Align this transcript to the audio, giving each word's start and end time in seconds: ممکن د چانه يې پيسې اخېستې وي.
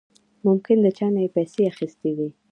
ممکن 0.45 0.77
د 0.83 0.87
چانه 0.97 1.19
يې 1.23 1.29
پيسې 1.35 1.61
اخېستې 1.71 2.09
وي. 2.17 2.29